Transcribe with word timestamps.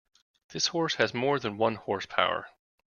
This 0.49 0.65
horse 0.69 0.95
has 0.95 1.13
more 1.13 1.37
than 1.37 1.57
one 1.59 1.75
horse 1.75 2.07
power. 2.07 2.49